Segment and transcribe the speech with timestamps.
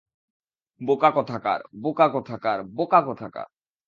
[0.81, 3.47] বোকা কোথাকার, বোকা কোথাকার, বোকা কোথাকার!